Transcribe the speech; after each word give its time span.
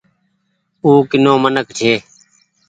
او 0.83 0.91
ڪينو 1.09 1.33
منک 1.43 1.67
ڇي۔ 1.77 1.93